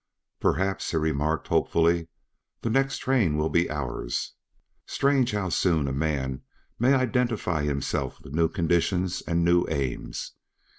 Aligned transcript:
"Perhaps," 0.39 0.89
he 0.89 0.97
remarked 0.97 1.49
hopefully, 1.49 2.07
"the 2.63 2.71
next 2.71 2.97
train 2.97 3.37
will 3.37 3.49
be 3.49 3.69
ours." 3.69 4.33
Strange 4.87 5.33
how 5.33 5.49
soon 5.49 5.87
a 5.87 5.93
man 5.93 6.41
may 6.79 6.93
identify 6.95 7.61
himself 7.61 8.19
with 8.19 8.33
new 8.33 8.47
conditions 8.49 9.21
and 9.27 9.45
new 9.45 9.67
aims. 9.69 10.31